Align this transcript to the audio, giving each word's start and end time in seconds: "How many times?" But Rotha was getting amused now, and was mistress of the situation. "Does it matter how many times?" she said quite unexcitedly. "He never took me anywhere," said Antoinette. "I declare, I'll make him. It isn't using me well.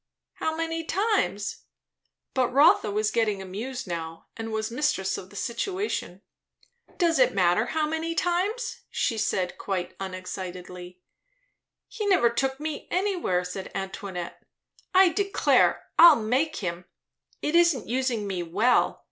"How 0.33 0.55
many 0.55 0.83
times?" 0.83 1.65
But 2.33 2.49
Rotha 2.51 2.89
was 2.89 3.11
getting 3.11 3.39
amused 3.39 3.85
now, 3.85 4.25
and 4.35 4.51
was 4.51 4.71
mistress 4.71 5.15
of 5.15 5.29
the 5.29 5.35
situation. 5.35 6.23
"Does 6.97 7.19
it 7.19 7.35
matter 7.35 7.67
how 7.67 7.85
many 7.87 8.15
times?" 8.15 8.79
she 8.89 9.15
said 9.19 9.59
quite 9.59 9.95
unexcitedly. 9.99 11.01
"He 11.87 12.07
never 12.07 12.31
took 12.31 12.59
me 12.59 12.87
anywhere," 12.89 13.43
said 13.43 13.69
Antoinette. 13.75 14.41
"I 14.91 15.09
declare, 15.09 15.89
I'll 15.99 16.15
make 16.15 16.55
him. 16.55 16.85
It 17.43 17.55
isn't 17.55 17.87
using 17.87 18.25
me 18.25 18.41
well. 18.41 18.99